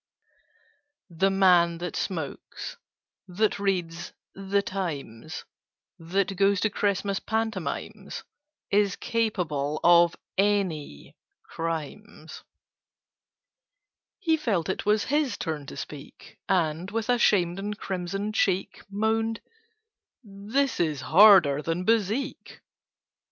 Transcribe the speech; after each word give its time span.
"The 1.11 1.29
man 1.29 1.77
that 1.77 1.95
smokes—that 1.95 3.59
reads 3.59 4.13
the 4.33 4.63
Times— 4.63 5.45
That 5.99 6.35
goes 6.37 6.59
to 6.61 6.71
Christmas 6.71 7.19
Pantomimes— 7.19 8.23
Is 8.71 8.95
capable 8.95 9.79
of 9.83 10.15
any 10.39 11.15
crimes!" 11.43 12.43
He 14.17 14.37
felt 14.37 14.69
it 14.69 14.87
was 14.87 15.03
his 15.03 15.37
turn 15.37 15.67
to 15.67 15.77
speak, 15.77 16.39
And, 16.49 16.89
with 16.89 17.07
a 17.07 17.19
shamed 17.19 17.59
and 17.59 17.77
crimson 17.77 18.33
cheek, 18.33 18.81
Moaned 18.89 19.39
"This 20.23 20.79
is 20.79 21.01
harder 21.01 21.61
than 21.61 21.85
Bezique!" 21.85 22.59